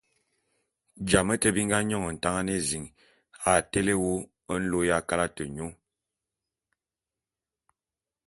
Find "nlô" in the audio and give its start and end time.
4.61-4.79